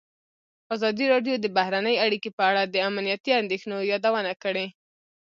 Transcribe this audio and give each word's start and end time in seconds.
ازادي 0.75 1.05
راډیو 1.13 1.35
د 1.39 1.45
بهرنۍ 1.57 1.95
اړیکې 2.05 2.29
په 2.37 2.43
اړه 2.49 2.63
د 2.65 2.75
امنیتي 2.89 3.31
اندېښنو 3.41 3.77
یادونه 3.91 4.33
کړې. 4.43 4.67